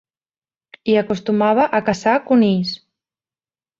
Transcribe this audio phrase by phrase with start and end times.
[0.87, 2.73] Hi acostumava a caçar conills.